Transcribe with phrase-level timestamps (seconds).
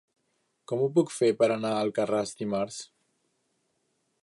[0.71, 2.83] Com ho puc fer per anar a Alcarràs dimarts?